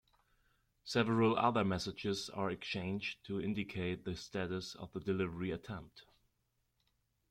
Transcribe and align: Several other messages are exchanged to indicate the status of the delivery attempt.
Several 0.83 1.37
other 1.37 1.63
messages 1.63 2.27
are 2.31 2.49
exchanged 2.49 3.23
to 3.25 3.39
indicate 3.39 4.03
the 4.03 4.15
status 4.15 4.73
of 4.73 4.91
the 4.93 4.99
delivery 4.99 5.51
attempt. 5.51 6.05